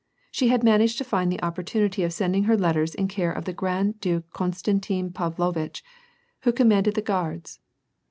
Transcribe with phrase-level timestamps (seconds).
[0.31, 3.53] She had managed to find the opportunity of sending her letters in care of the
[3.53, 5.83] Grand Duke Konstantine Pavlovitch,
[6.39, 7.59] who commanded the guards.